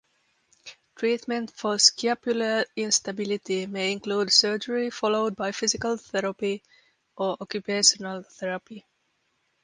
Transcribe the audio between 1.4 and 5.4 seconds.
for scapular instability may include surgery followed